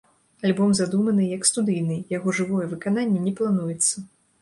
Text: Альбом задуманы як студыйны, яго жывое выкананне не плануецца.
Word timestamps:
Альбом 0.47 0.71
задуманы 0.79 1.27
як 1.37 1.45
студыйны, 1.51 1.99
яго 2.17 2.37
жывое 2.41 2.65
выкананне 2.75 3.25
не 3.31 3.39
плануецца. 3.41 4.09